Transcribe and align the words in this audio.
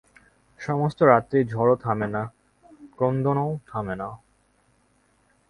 সমস্ত 0.59 0.99
রাত্রি 1.03 1.39
ঝড়ও 1.43 1.75
থামে 1.75 2.07
না, 2.07 2.23
ক্রন্দনও 2.97 3.49
থামে 3.67 3.95
না। 3.95 4.09